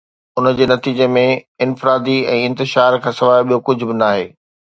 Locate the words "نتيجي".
0.69-1.07